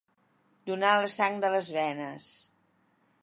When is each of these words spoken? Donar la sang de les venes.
Donar 0.69 0.93
la 1.01 1.11
sang 1.17 1.37
de 1.45 1.51
les 1.57 1.71
venes. 1.77 2.31